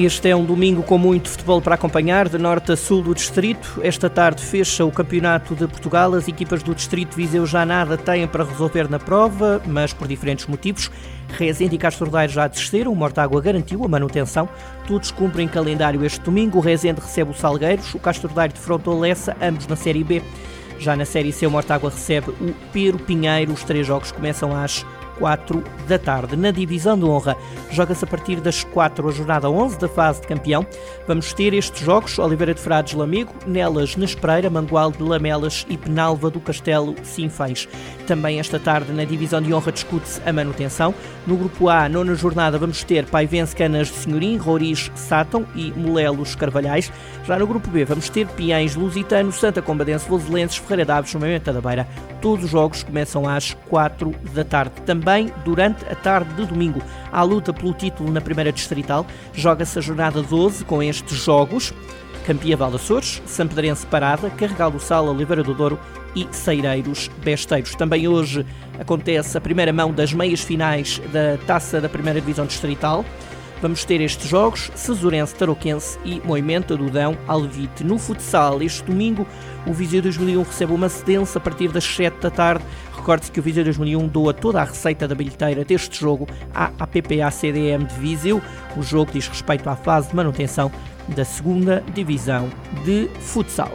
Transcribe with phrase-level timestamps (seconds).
[0.00, 3.80] Este é um domingo com muito futebol para acompanhar, de norte a sul do distrito.
[3.82, 6.14] Esta tarde fecha o Campeonato de Portugal.
[6.14, 10.46] As equipas do distrito Viseu já nada têm para resolver na prova, mas por diferentes
[10.46, 10.88] motivos.
[11.36, 14.48] Rezende e Castro Daire já desceram, o Mortágua garantiu a manutenção.
[14.86, 16.58] Todos cumprem calendário este domingo.
[16.58, 20.22] O Rezende recebe o Salgueiros, o Castro Daire defronta o Lessa, ambos na Série B.
[20.78, 23.52] Já na Série C, o Mortágua recebe o Pero Pinheiro.
[23.52, 24.86] Os três jogos começam às
[25.18, 26.36] 4 da tarde.
[26.36, 27.36] Na divisão de honra,
[27.70, 30.66] joga-se a partir das 4 a jornada 11 da fase de campeão.
[31.06, 36.30] Vamos ter estes jogos: Oliveira de Frades Lamego, Nelas Nespreira, Mangual de Lamelas e Penalva
[36.30, 37.68] do Castelo Sinfães.
[38.06, 40.94] Também esta tarde, na divisão de honra, discute-se a manutenção.
[41.26, 46.34] No grupo A, nona jornada, vamos ter Paivense Canas de Senhorim, Roriz Sátão e Molelos
[46.34, 46.90] Carvalhais.
[47.24, 51.60] Já no grupo B, vamos ter Piães Lusitano, Santa Combadense, Voselenses, Ferreira Daves, Momento da
[51.60, 51.86] Beira.
[52.20, 54.72] Todos os jogos começam às 4 da tarde.
[54.86, 56.82] Também também durante a tarde de domingo.
[57.10, 59.06] Há luta pelo título na primeira distrital.
[59.32, 61.72] Joga-se a jornada 12 com estes jogos.
[62.26, 65.78] Campia Valdaçores, Sampedrense Parada, Carregal do Sal, Oliveira do Douro
[66.14, 67.74] e Seireiros Besteiros.
[67.74, 68.44] Também hoje
[68.78, 73.02] acontece a primeira mão das meias finais da Taça da Primeira Divisão Distrital.
[73.60, 77.82] Vamos ter estes jogos, Cesurense Tarouquense e Moimenta do Dão Alvite.
[77.82, 79.26] No futsal, este domingo,
[79.66, 82.64] o Viseu 2001 recebe uma cedença a partir das 7 da tarde.
[82.96, 87.30] Recorde-se que o Viseu 2001 doa toda a receita da bilheteira deste jogo à APPA
[87.32, 88.40] CDM de Viseu.
[88.76, 90.70] O jogo diz respeito à fase de manutenção
[91.08, 92.48] da segunda divisão
[92.84, 93.72] de futsal.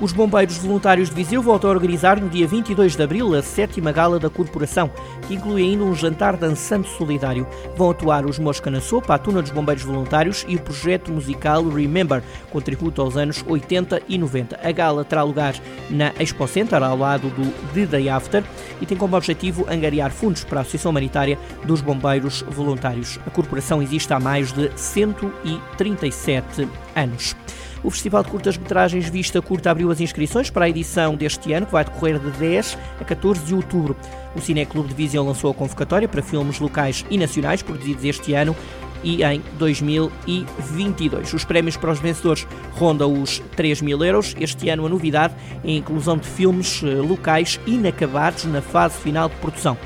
[0.00, 3.90] Os bombeiros voluntários de Viseu voltam a organizar no dia 22 de abril a sétima
[3.90, 4.88] gala da corporação,
[5.26, 7.44] que inclui ainda um jantar dançante solidário.
[7.76, 11.68] Vão atuar os Mosca na Sopa, a Tuna dos Bombeiros Voluntários e o projeto musical
[11.68, 14.60] Remember, com tributo aos anos 80 e 90.
[14.62, 15.56] A gala terá lugar
[15.90, 18.44] na Expo Center, ao lado do The Day After,
[18.80, 23.18] e tem como objetivo angariar fundos para a Associação Humanitária dos Bombeiros Voluntários.
[23.26, 27.34] A corporação existe há mais de 137 anos.
[27.82, 31.72] O Festival de Curtas-Metragens Vista Curta abriu as inscrições para a edição deste ano, que
[31.72, 33.96] vai decorrer de 10 a 14 de outubro.
[34.34, 38.56] O Cineclube de Visão lançou a convocatória para filmes locais e nacionais produzidos este ano
[39.02, 41.32] e em 2022.
[41.32, 44.34] Os prémios para os vencedores rondam os 3 mil euros.
[44.38, 45.34] Este ano a novidade
[45.64, 49.76] é a inclusão de filmes eh, locais inacabados na fase final de produção.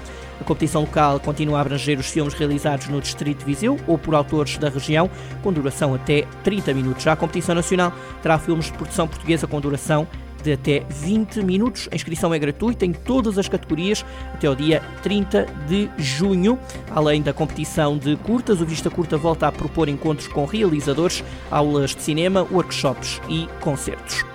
[0.42, 4.12] A competição local continua a abranger os filmes realizados no Distrito de Viseu ou por
[4.12, 5.08] autores da região,
[5.40, 7.04] com duração até 30 minutos.
[7.04, 10.04] Já a competição nacional terá filmes de produção portuguesa com duração
[10.42, 11.88] de até 20 minutos.
[11.92, 14.04] A inscrição é gratuita em todas as categorias
[14.34, 16.58] até o dia 30 de junho.
[16.90, 21.94] Além da competição de curtas, o Vista Curta volta a propor encontros com realizadores, aulas
[21.94, 24.31] de cinema, workshops e concertos.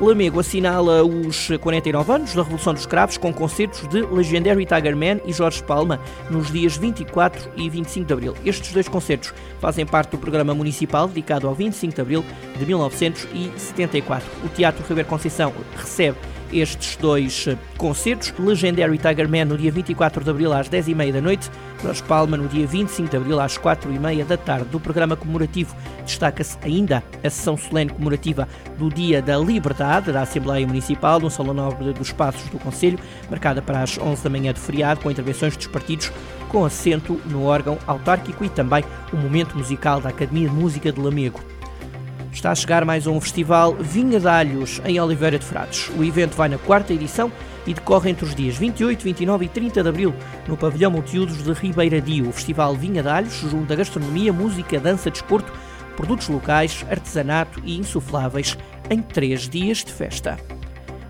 [0.00, 5.20] Lamego assinala os 49 anos da Revolução dos Cravos com concertos de Legendary Tiger Man
[5.26, 6.00] e Jorge Palma
[6.30, 8.34] nos dias 24 e 25 de abril.
[8.42, 12.24] Estes dois concertos fazem parte do programa municipal dedicado ao 25 de abril
[12.58, 14.26] de 1974.
[14.42, 16.16] O Teatro Ribeiro Conceição recebe
[16.52, 18.32] estes dois eh, concertos.
[18.38, 21.50] Legendary Tiger Man no dia 24 de abril às 10h30 da noite,
[21.82, 24.66] Jorge Palma no dia 25 de abril às 4h30 da tarde.
[24.66, 25.74] Do programa comemorativo
[26.04, 31.54] destaca-se ainda a sessão solene comemorativa do Dia da Liberdade da Assembleia Municipal no Salão
[31.54, 35.56] Nobre dos Passos do Conselho, marcada para as 11 da manhã de feriado, com intervenções
[35.56, 36.12] dos partidos
[36.50, 41.00] com assento no órgão autárquico e também o momento musical da Academia de Música de
[41.00, 41.40] Lamego.
[42.40, 45.90] Está a chegar mais um festival Vinha de Alhos em Oliveira de Frades.
[45.94, 47.30] O evento vai na quarta edição
[47.66, 50.14] e decorre entre os dias 28, 29 e 30 de abril
[50.48, 52.30] no pavilhão Multiudos de Ribeiradio.
[52.30, 55.52] O festival Vinha de Alhos junta gastronomia, música, dança, desporto,
[55.94, 58.56] produtos locais, artesanato e insufláveis
[58.88, 60.38] em três dias de festa.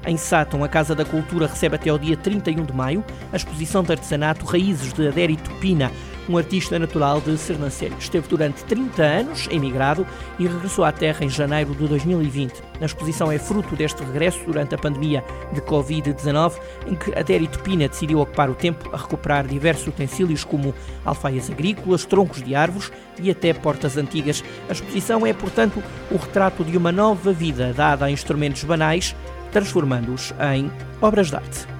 [0.05, 3.85] Em Sátão, a Casa da Cultura recebe até ao dia 31 de maio a exposição
[3.85, 5.93] de artesanato Raízes de Adérito Pina,
[6.29, 7.97] um artista natural de Sernancelho.
[7.99, 10.07] Esteve durante 30 anos emigrado
[10.39, 12.63] e regressou à terra em janeiro de 2020.
[12.81, 17.89] A exposição é fruto deste regresso durante a pandemia de Covid-19, em que Adérito Pina
[17.89, 20.75] decidiu ocupar o tempo a recuperar diversos utensílios como
[21.05, 24.43] alfaias agrícolas, troncos de árvores e até portas antigas.
[24.69, 29.15] A exposição é, portanto, o retrato de uma nova vida dada a instrumentos banais
[29.53, 31.80] transformando-os em obras de arte.